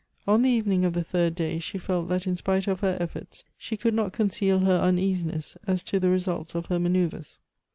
[0.27, 3.43] On the evening of the third day she felt that in spite of her efforts
[3.55, 7.39] she could not conceal her uneasiness as to the results of her manoeuvres.